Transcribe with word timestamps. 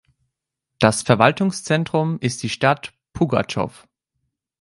Das 0.79 1.03
Verwaltungszentrum 1.03 2.17
ist 2.21 2.41
die 2.41 2.49
Stadt 2.49 2.91
Pugatschow. 3.13 3.87